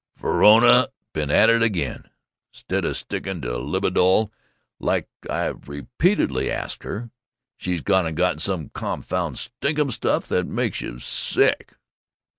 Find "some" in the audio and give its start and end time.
8.39-8.69